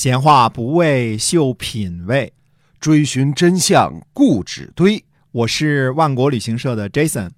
[0.00, 2.32] 闲话不为秀品味，
[2.80, 5.04] 追寻真相故纸堆。
[5.30, 7.28] 我是万国旅行社的 Jason，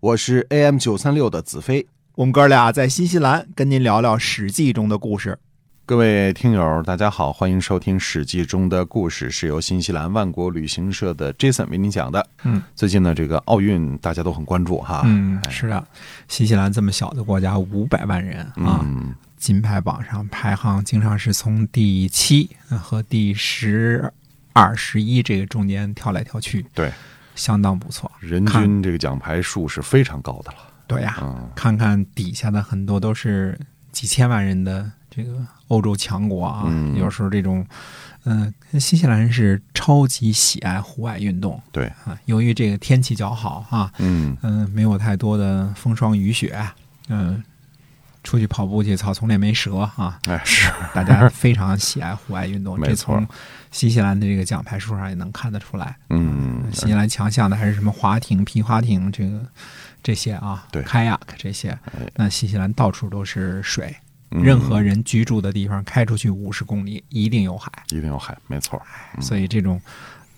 [0.00, 1.86] 我是 AM 九三六的子飞。
[2.16, 5.38] 我们哥俩在新西兰跟您聊聊《史记》中的故事。
[5.86, 12.28] 各位听友，大家好，欢迎收听《史记》中的故事，是由新西兰万国旅行社的 Jason 为您讲的。
[12.44, 15.00] 嗯，最近呢，这个奥运大家都很关注哈。
[15.06, 15.82] 嗯，是的，
[16.28, 24.12] 新西兰这么小的国家，五百万人啊，嗯，金牌榜上排行经常是从第七呃和第十
[24.52, 26.92] 二、十一这个中间跳来跳去，对，
[27.34, 28.10] 相当不错。
[28.20, 30.58] 人均这个奖牌数是非常高的了。
[30.86, 33.58] 对呀、嗯，看看底下的很多都是
[33.90, 36.98] 几千万人的这个欧洲强国啊，嗯。
[36.98, 37.64] 有时候这种，
[38.24, 41.62] 嗯、新西兰人是超级喜爱户外运动。
[41.72, 46.60] 对，啊，由于这个天气较好啊，嗯，嗯、没有太多的风霜雨雪，
[47.08, 47.42] 嗯、
[48.22, 53.28] 出去跑步去，草丛里没蛇啊，哎，是，大家非常喜爱户外运动， 没这错从
[53.70, 55.96] 新西兰的这个奖牌数上也能看得出来。
[56.10, 59.40] 嗯，新西兰强项的还是什么划艇、皮划艇这个
[60.02, 62.06] 这些啊，对，kayak 这些哎。
[62.16, 63.94] 那新西兰到处都是水，
[64.30, 68.80] 嗯任何人居住的地方开出去五十公里一定有海，一定有海，没错。
[69.16, 69.80] 嗯所以这种。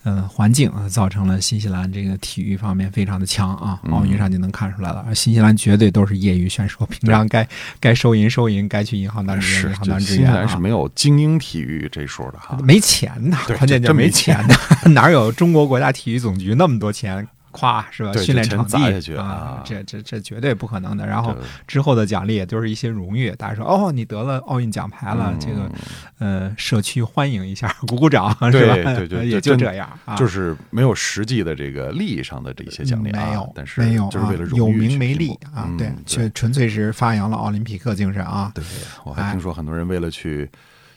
[0.05, 5.05] 呃，环境呃造成了新西兰这个体育方面非常的强啊，嗯奥运上就能看出来了。
[5.07, 7.47] 而新西兰绝对都是业余选手，平常该
[7.79, 10.57] 该收银收银，该去银行当职员，银行就当职员啊新西兰是。
[10.59, 12.59] 没有精英体育这说的哈。
[12.63, 14.55] 没钱呐，关键就没钱呐，
[14.91, 17.27] 哪有中国国家体育总局那么多钱？
[17.53, 18.13] 夸是吧？
[18.15, 21.07] 训练场地去啊这这这绝对不可能的。
[21.07, 21.37] 然后
[21.67, 25.71] 之后的奖励也就是一些荣誉，大家说哦，你得了奥运奖牌了，嗯这个
[26.19, 28.75] 呃，社区欢迎一下，鼓鼓掌是吧？
[28.95, 38.51] 对对 也就这样啊，就是没有实际的这个利益上的这些奖励啊，没有，但是没有就是为了啊有名没利啊，嗯对，却纯粹是发扬了奥林匹克精神啊。
[38.55, 38.65] 对，
[39.05, 40.49] 我还哎听说很多人为了去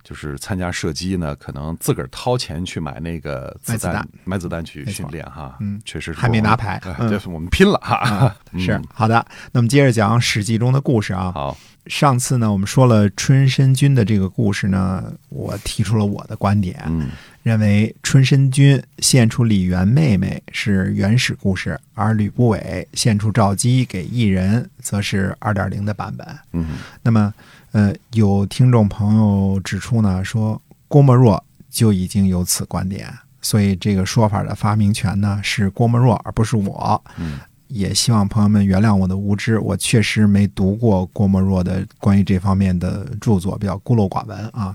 [0.06, 5.58] 就是参加射击呢，可能自个儿掏钱去买那个子弹买子弹，买子弹去训练哈。
[5.60, 8.34] 嗯确实是还没拿牌嗯哎这是我们拼了哈。
[8.54, 11.32] 嗯是好的，那么接着讲《史记》中的故事啊。
[11.34, 11.58] 好，
[11.88, 17.10] 上次呢，我们说了春申君的这个故事呢，我提出了我的观点，嗯
[17.42, 26.28] 认为春申君献出李元妹妹是原始故事，而吕不韦献出赵姬给异人，则是二点零的版本。
[26.54, 27.34] 嗯那么，
[27.76, 37.04] 呃，有听众朋友指出呢，说郭沫若就已经有此观点，所以这个说法的发明权呢是郭沫若，而不是我。
[37.18, 37.38] 嗯
[37.68, 44.74] 也希望朋友们原谅我的无知，我确实没读过郭沫若的关于这方面的著作，比较孤陋寡闻啊。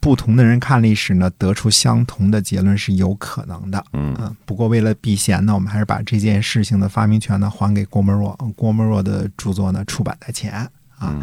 [0.00, 3.84] 不同的人看历史呢，得出相同的结论是有可能的。
[3.92, 8.36] 嗯嗯，不过为了避嫌呢，我们还是把这件事情的发明权呢还给郭沫若。
[8.40, 10.68] 嗯郭沫若的著作呢出版在前
[10.98, 11.14] 啊，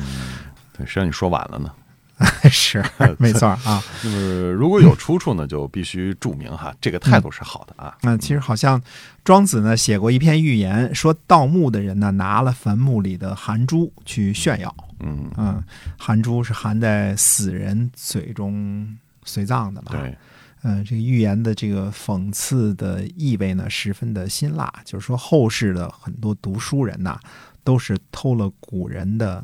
[0.85, 1.71] 谁让你说晚了呢？
[2.51, 2.85] 是
[3.17, 3.81] 没错啊。
[4.03, 4.17] 那 么
[4.51, 7.97] 如果有出处呢，就必须注明哈，这个态度是好的啊。
[8.03, 8.79] 那其实好像
[9.23, 14.75] 庄子呢写过一篇寓言，说盗墓的人呢拿了坟墓里的含珠去炫耀。
[14.99, 15.63] 嗯，嗯，
[15.97, 18.87] 含珠是含在死人嘴中
[19.25, 19.91] 随葬的嘛？。
[19.91, 20.15] 对，
[20.61, 24.71] 嗯，这个寓言的这个讽刺的意味呢，十分的辛辣。
[24.85, 27.19] 就是说，后世的很多读书人呐，
[27.63, 29.43] 都是偷了古人的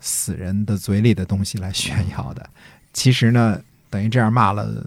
[0.00, 2.48] 死人的嘴里的东西来炫耀的。
[2.92, 3.60] 其实呢，
[3.90, 4.84] 等于这样骂了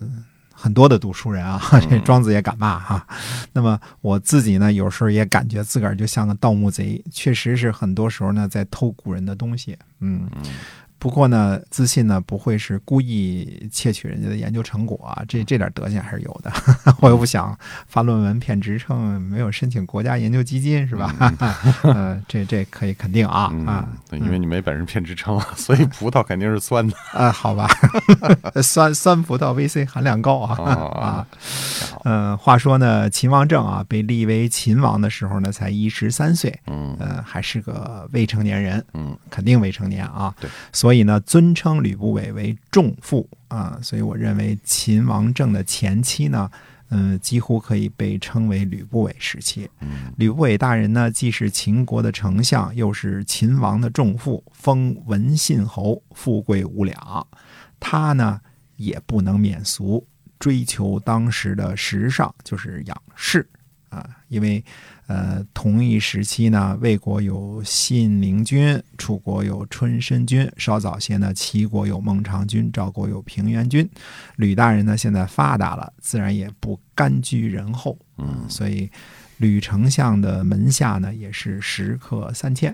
[0.53, 3.07] 很多的读书人啊，这 庄子也敢骂哈、
[3.53, 9.77] 那么我自己呢，有时候也感觉自个儿就像个盗墓贼，确实是很多时候呢在偷古人的东西。
[9.99, 10.29] 嗯。
[11.01, 16.53] 不过呢，自信呢不会是故意窃取人家的研究成果啊，这这点德行还是有的。
[17.01, 17.57] 我又不想
[17.88, 21.11] 发论文骗职称，没有申请国家研究基金是吧？
[21.81, 27.67] 呃，这这可以肯定啊嗯啊，对，因为你没本事骗职称，所以葡萄肯定是酸的啊，好吧，
[28.61, 30.56] 酸酸葡萄 VC 含量高啊
[31.01, 31.28] 啊
[32.03, 40.31] 嗯，话说呢，秦王政啊被立为秦王的时候呢，才一十三岁，嗯呃，还是个未成年人，嗯肯定未成年啊。
[40.40, 43.79] 对，所以所以呢，尊称吕不韦为仲父啊。
[43.81, 46.52] 所以我认为秦王政的前期呢，
[46.90, 49.70] 嗯、几乎可以被称为吕不韦时期。
[50.17, 57.26] 吕不韦大人呢，既是秦国的丞相，又是秦王的仲父，封文信侯，富贵无两。
[57.79, 58.41] 他呢，
[58.76, 60.05] 也不能免俗，
[60.40, 63.47] 追求当时的时尚，就是仰视
[63.91, 64.09] 啊。
[64.28, 64.64] 因为
[65.05, 73.88] 呃，同一时期呢，魏国有信陵君，楚国有春申君，稍早些呢，齐国有孟尝君，赵国有平原君。
[74.38, 78.90] 吕大人呢，现在发达了，自然也不甘居人后，嗯所以
[79.38, 82.73] 吕丞相的门下呢，也是食客三千。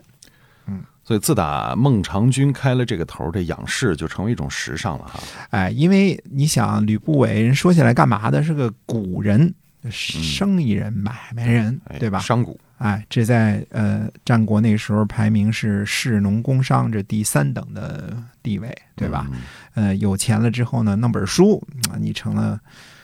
[0.67, 5.19] 嗯，所以自打孟尝君开了这个头，这仰视就成为一种时尚了哈。
[5.49, 8.43] 哎，因为你想，吕不韦人说起来干嘛的？
[8.43, 9.55] 是个古人，
[9.91, 12.19] 生意人、买卖人，哎对吧？
[12.19, 19.27] 商贾，哎，这在呃战国那时候排名是士农工商这第三等的地位，对吧？
[19.31, 19.41] 嗯
[19.73, 21.61] 呃，有钱了之后呢，弄本书
[21.91, 22.59] 啊，你成了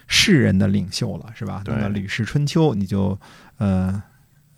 [0.07, 1.61] 士人的领袖了，是吧？
[1.65, 3.19] 对那么《吕氏春秋》，你就
[3.57, 4.01] 呃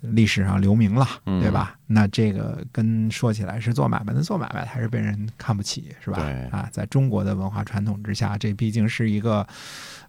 [0.02, 1.78] 历史上留名了，嗯对吧？
[1.88, 6.20] 那这个跟说起来是做买卖的做买卖，还是被人看不起，是吧？
[6.52, 9.48] 啊，在中国的文化传统之下，这毕竟是一个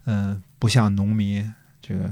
[0.05, 1.51] 呃不像农民
[1.87, 2.11] 这个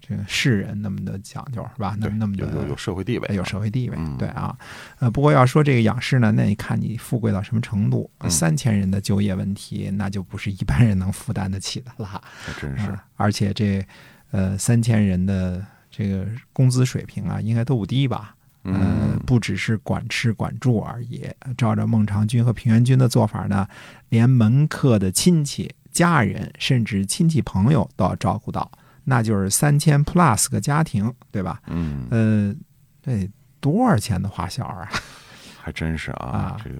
[0.00, 1.94] 这个士人那么的讲究，是吧？
[2.00, 4.56] 那么那么的有有有社会地位，有社会地位，嗯对啊，
[4.98, 8.10] 呃，不过要说这个仰视呢，那你看你富贵到什么程度？
[8.18, 12.22] 嗯三千人的就业问题，那就不是一般人能负担得起的了。
[12.44, 13.86] 还真是啊而且这
[14.32, 18.34] 呃三千人的这个工资水平啊，应该都不低吧？
[18.64, 21.26] 呃嗯，，不只是管吃管住而已。
[21.56, 23.66] 照着孟尝君和平原君的做法呢，
[24.08, 28.70] 连门客的亲戚、家人，甚至亲戚朋友都要照顾到，
[29.08, 31.60] 那就是三千 plus 个家庭，对吧？
[31.66, 32.54] 嗯，呃，
[33.02, 33.28] 这
[33.58, 34.86] 多少钱的花销啊？
[35.62, 36.78] 还真是啊啊，这个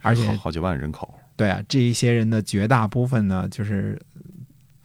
[0.00, 4.00] 而且好好几万人口，对啊，这一些人的绝大部分呢，就是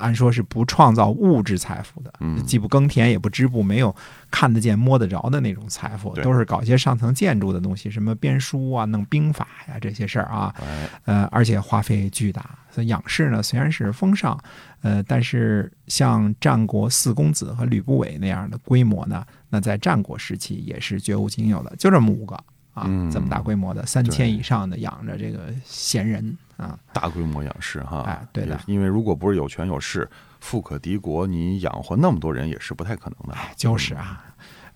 [0.02, 3.96] 按说是不创造物质财富的，嗯既不耕田也不织布，没有
[4.30, 12.58] 看得见摸得着的那种财富，都是搞一些上层建筑的东西，什么编书啊、弄兵法呀这些事儿啊，哎，呃，而且花费巨大。
[12.74, 14.40] 所以仰视呢，虽然是风尚，
[14.82, 22.42] 呃，但是像战国四公子和吕不韦那样的规模呢，那在战国时期也是绝无仅有的，就这么五个
[22.74, 30.10] 啊，嗯这么大规模的三千以上的养着这个闲人啊，大规模养尸哈，哎对的因为如果不是有权有势、
[30.40, 33.38] 富可敌国，你养活那么多人也是不太可能的。
[33.56, 34.24] 就是啊。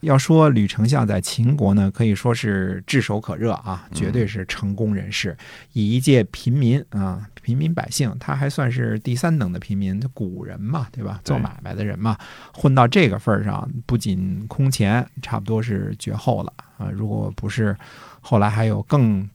[0.06, 5.36] 要说吕丞相在秦国呢，可以说是炙手可热啊，绝对是成功人士。
[5.74, 11.20] 以一介平民啊，平民百姓，他还算是第三等的平民，他古人嘛，对吧？
[11.24, 12.18] 做买卖的人嘛，
[12.54, 16.90] 混到这个份儿上，不仅空前，差不多是绝后了啊。
[16.92, 17.76] 如果不是
[18.22, 19.28] 后来还有更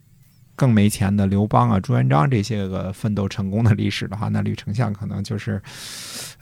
[0.54, 5.60] 更没钱的刘邦啊、朱元璋这些个奋斗成功的历史的话，那吕丞相可能就是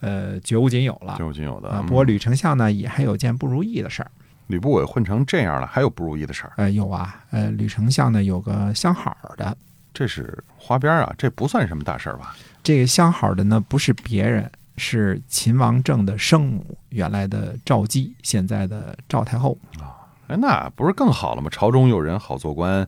[0.01, 1.25] 呃绝无仅有了绝。
[1.25, 4.11] 无仅有的啊，嗯不过吕丞相呢也还有件不如意的事儿，
[4.49, 9.57] 吕不韦混成这样了，还有不如意的事儿，呃，有啊，呃，吕丞相呢有个相好的，
[9.95, 12.35] 这是花边啊，这不算什么大事儿吧？
[12.63, 19.97] 这个相好的呢不是别人，是秦王政的生母，原来的赵姬，现在的赵太后啊。
[20.29, 21.49] 哎，那不是更好了吗？
[21.51, 22.87] 朝中有人好做官，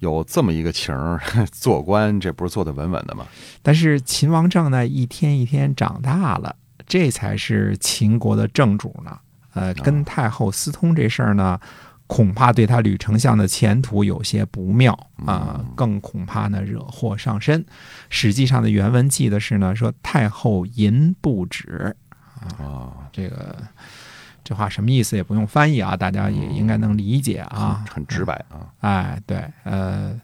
[0.00, 1.20] 有这么一个情儿，
[1.50, 3.26] 做官这不是做的稳稳的吗？
[3.62, 6.54] 但是秦王政呢一天一天长大了，
[6.86, 9.18] 这才是秦国的正主呢。
[9.56, 11.58] 呃，跟太后私通这事儿呢，
[12.06, 14.92] 恐怕对他吕丞相的前途有些不妙
[15.24, 17.64] 啊、嗯更恐怕呢惹祸上身。
[18.08, 21.96] 实际上的原文记的是呢，说太后淫不止，
[22.58, 23.56] 啊，这个
[24.44, 28.70] 这话什么意思也不用翻译啊，大家也应该能理解啊，很很直白啊。
[28.80, 30.14] 哎，对，呃，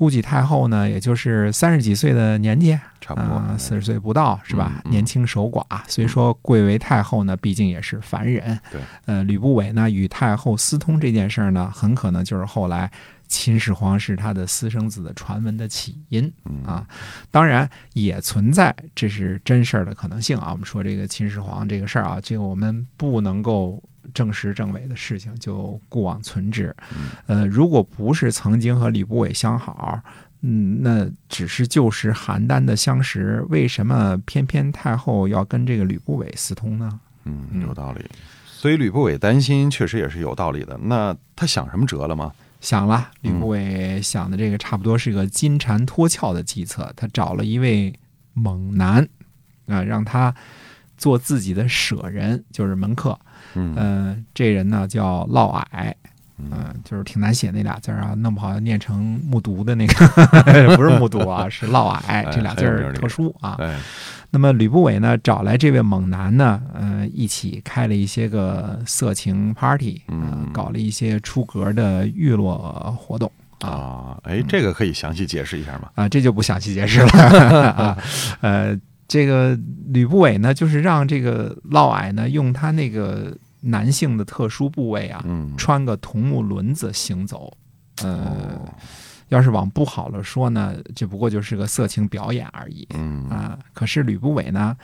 [0.00, 4.72] 估计太后呢，也就是三十几岁的年纪，差不多啊，四十岁不到是吧？
[4.76, 8.58] 嗯嗯年轻守寡，虽说贵为太后呢，毕竟也是凡人。
[8.72, 12.90] 对，呃，吕不韦呢与太后私通这件事儿呢，很可能就是后来
[13.28, 16.86] 秦始皇是他的私生子的传闻的起因嗯啊。
[17.30, 20.50] 当然，也存在这是真事儿的可能性啊。
[20.52, 23.82] 我们说这个秦始皇这个事儿啊，这个我们不能够。
[24.14, 30.00] 证实政委的事情就固往存之，嗯呃，如果不是曾经和吕不韦相好，
[30.42, 37.00] 嗯，那只是旧时邯郸的相识，为什么偏偏太后要跟这个吕不韦私通呢？
[37.24, 38.04] 嗯，嗯有道理。
[38.46, 40.78] 所以吕不韦担心，确实也是有道理的。
[40.82, 42.32] 那他想什么辙了吗？
[42.60, 47.94] 想了，吕嗯不韦想的这个差不多是个金蝉脱壳的计策，他找了一位
[48.34, 49.08] 猛男，
[49.66, 50.34] 啊、让他
[50.98, 53.18] 做自己的舍人，就是门客。
[53.54, 53.74] 嗯。
[53.76, 55.92] 呃，这人呢叫嫪毐，
[56.38, 56.50] 嗯。
[56.52, 59.94] 嗯、就是挺难写那俩字儿啊，弄不好念成木渎的那个，
[60.74, 63.56] 不是木渎啊， 是嫪毐，这俩字儿特殊啊。
[63.58, 63.78] 哎，
[64.30, 72.56] 那么吕不韦呢，找来这位猛男呢，呃，一起开了一些个色情 party，呃嗯搞了一些出格的娱乐
[72.98, 73.30] 活动
[73.60, 73.68] 啊。
[73.68, 75.90] 啊，哎，这个可以详细解释一下吗？
[75.94, 77.10] 啊，这就不详细解释了。
[77.76, 77.98] 啊，
[78.40, 78.74] 呃，
[79.10, 87.52] 这个吕不韦呢，就是让这个嫪毐呢，用他那个男性的特殊部位啊，嗯，穿个桐木轮子行走，
[88.04, 88.14] 呃。
[88.14, 88.74] 哦
[89.30, 92.84] 要是往不好了说呢，这不过就是个色情表演而已。
[92.94, 94.76] 嗯啊，可是吕不韦呢，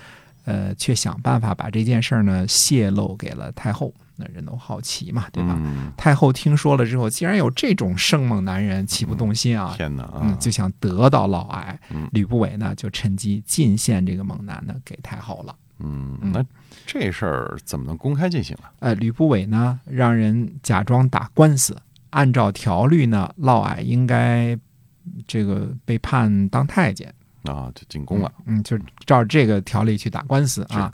[0.47, 3.93] 呃，却想办法把这件事儿呢泄露给了太后。
[4.19, 5.55] 那人都好奇嘛，对吧？
[5.61, 9.75] 嗯，太后听说了之后，既然有这种生猛男人，岂不动心啊？
[9.77, 10.21] 天哪啊！
[10.23, 12.09] 嗯，就想得到嫪毐嗯。
[12.13, 15.55] 吕不韦呢，就趁机进献这个猛男呢给太后了。
[15.81, 16.43] 嗯，嗯那
[16.87, 18.73] 这事儿怎么能公开进行啊？
[18.79, 21.77] 呃，吕不韦呢，让人假装打官司，
[22.09, 24.59] 按照条律呢，嫪毐应该
[25.27, 27.13] 这个被判当太监。
[27.47, 30.93] 啊，就进宫了，嗯，就照这个条例去打官司啊。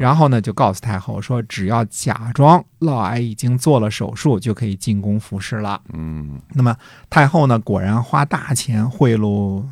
[0.00, 5.80] 然后呢，就告诉太后说，只要假装嫪毐已经做了手术，就可以进宫服侍了。
[5.92, 6.40] 嗯。
[6.52, 6.76] 那么
[7.08, 9.64] 太后呢，果然花大钱贿赂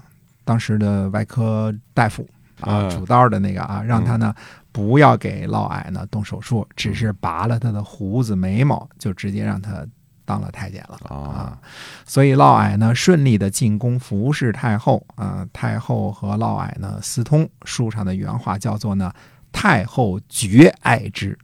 [0.44, 2.28] 当时的外科大夫
[2.60, 2.90] 啊，嗯。
[2.90, 4.34] 主刀的那个啊，让他呢
[4.72, 9.86] 不要给嫪毐呢动手术，只是拔了他的胡子眉毛，就直接让他
[10.24, 11.58] 当了太监了啊啊。
[12.04, 19.12] 所以嫪毐呢顺利的进宫服侍太后啊，太后和嫪毐呢私通，书上的原话叫做呢。
[19.54, 21.38] 太后绝爱之，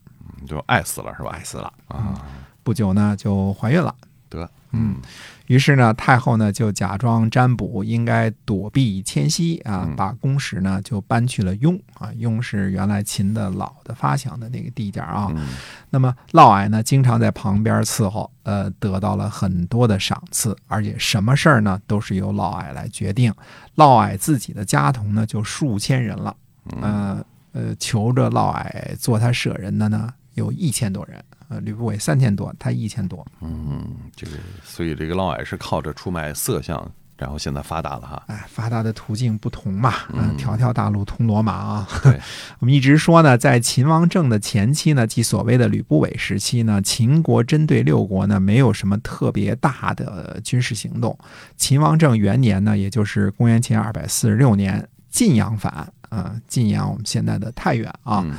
[0.47, 1.29] 就爱死了是吧？
[1.31, 1.71] 爱死了。
[1.89, 2.25] 啊，
[2.63, 3.95] 不久呢，就怀孕了。
[4.31, 4.97] 得，嗯，
[5.49, 12.11] 于是呢，太后呢就假装占卜应该躲避迁徙啊，嗯把宫室呢就搬去了雍啊。
[12.17, 15.29] 雍是原来秦的老的发祥的那个地界啊。
[15.35, 15.49] 嗯
[15.91, 23.33] 那么嫪毐呢，经常在旁边伺候，呃，得到了很多的赏赐，而且什么事儿呢都是由嫪毐来决定。
[23.75, 26.37] 嫪毐自己的家童呢就数千人了，
[26.77, 33.27] 嗯呃呃，求着嫪毐做他舍人的呢有一千多人，呃，吕不韦三千多，他一千多。
[33.41, 38.23] 嗯，这个，所以这个嫪毐是靠着出卖色相，然后现在发达了哈。
[38.27, 41.89] 哎，发达的途径不同嘛，嗯条条大路通罗马啊。
[42.03, 42.21] 对，
[42.61, 51.19] 我们一直说呢，在秦王政的前期呢，即所谓的吕不韦时期呢，秦国针对六国呢，没有什么特别大的军事行动。
[51.57, 58.33] 秦王政元年呢，也就是公元前二百四十六年，晋阳反啊、晋阳我们现在的太原啊，嗯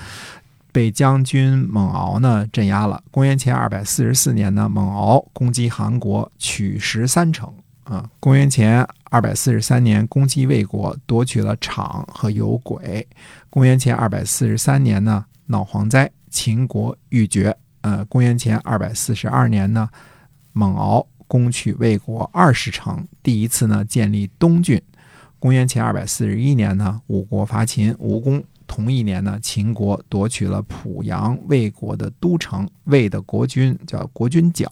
[0.71, 3.03] 被将军蒙敖呢镇压了。
[3.11, 7.53] 公元前二百四十四年呢，蒙敖攻击韩国，取十三城。
[7.83, 13.07] 啊，公元前二百四十三年攻击魏国，夺取了场和有轨。
[13.49, 17.57] 公元前二百四十三年呢，闹蝗灾，秦国欲绝。
[17.81, 19.89] 呃，公元前二百四十二年呢，
[20.53, 24.79] 蒙敖攻取魏国二十城，第一次呢建立东郡。
[25.39, 28.43] 公元前二百四十一年呢，五国伐秦，无功。
[28.69, 32.69] 同一年呢，秦国夺取了濮阳，魏国的都城。
[32.83, 34.71] 魏的国君叫国君角，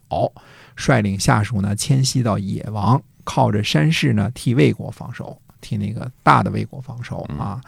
[0.75, 7.59] 率领下属呢迁徙到野王，靠着山势呢替魏国防守，替那个大的魏国防守啊。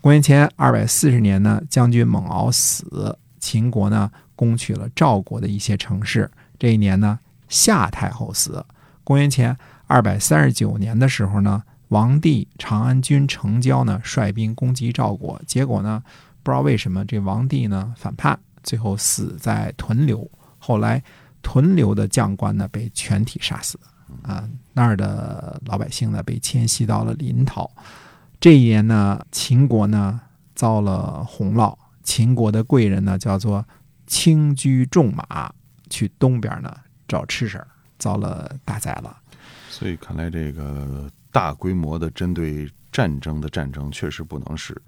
[0.00, 6.30] 公元前二百四十年呢，将军蒙敖死，秦国呢攻取了赵国的一些城市。
[6.58, 7.18] 这一年呢，
[7.50, 8.64] 夏太后死。
[9.04, 9.54] 公元前
[9.86, 11.62] 二百三十九年的时候呢，
[11.94, 16.02] 王帝长安君成交呢率兵攻击赵国，结果呢，
[16.42, 20.28] 不知道为什么这王帝呢反叛，最后死在屯留。
[20.58, 21.00] 后来
[21.40, 23.78] 屯留的将官呢被全体杀死，
[24.22, 27.70] 啊，那儿的老百姓呢被迁徙到了临洮。
[28.40, 30.20] 这一年呢，秦国呢
[30.56, 33.64] 遭了洪涝，秦国的贵人呢叫做
[34.08, 35.54] 轻车重马
[35.88, 36.74] 去东边呢
[37.06, 37.64] 找吃食，
[38.00, 39.16] 遭了大灾了。
[39.70, 44.80] 所以看来这个大规模的针对战争的战争确实不能是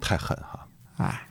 [0.00, 0.66] 太狠哈。
[0.96, 1.22] 哎，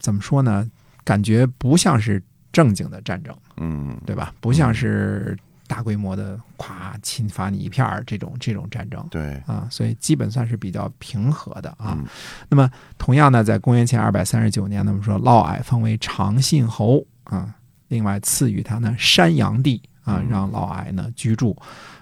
[0.00, 0.68] 怎么说呢？
[1.04, 2.20] 感觉不像是
[2.50, 4.34] 正经的战争，嗯，对吧？
[4.40, 11.94] 不像是大规模的咵侵伐你一片儿这种这种战争对，啊，所以基本算是比较平和的啊。
[11.96, 12.04] 嗯
[12.48, 17.54] 那么同样呢，在公元前二百三十九年呢，我们说嫪毐封为长信侯啊，
[17.86, 21.56] 另外赐予他呢山阳地啊嗯，让嫪毐呢居住，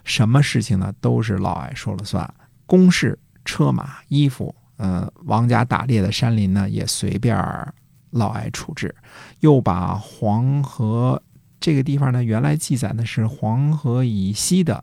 [0.05, 0.95] 什么事情呢？
[1.01, 2.33] 都是嫪毐说了算，
[2.65, 7.75] 公事、车马、衣服，呃，王家打猎的山林呢也随便儿
[8.11, 8.95] 嫪毐处置，
[9.41, 11.21] 又把黄河
[11.59, 14.83] 这个地方呢，原来记载的是黄河以西的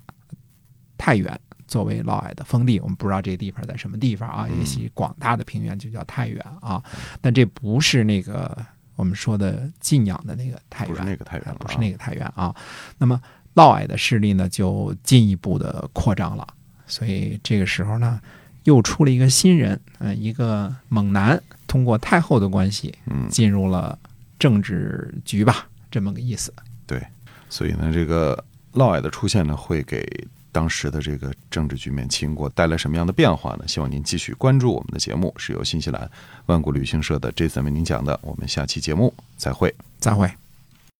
[0.98, 4.60] 太原作为嫪毐的封地，我们不知道这个地方在什么地方啊，嗯。
[4.60, 6.84] 也许广大的平原就叫太原啊，
[7.22, 8.56] 但这不是那个
[8.96, 12.56] 我们说的晋阳的那个太原，不是那个太原了啊，不是那个太原啊。
[12.98, 13.20] 那么
[13.54, 16.48] 嫪毐的势力呢，就进一步的扩张了。
[16.86, 18.20] 所以这个时候呢，
[18.64, 23.98] 又出了一个新人，呃，一个猛男，通过太后的关系嗯，进入了
[24.38, 26.54] 政治局吧，这么个意思。
[26.86, 27.02] 对
[27.50, 30.06] 所以呢，这个嫪毐的出现呢，会给
[30.54, 33.68] 当时的这个政治局面秦国带来什么样的变化呢？
[33.68, 36.10] 希望您继续关注我们的节目，是由新西兰
[36.46, 38.18] 万国旅行社的 Jason 为您讲的。
[38.22, 39.74] 我们下期节目再会。
[40.00, 40.43] 再会。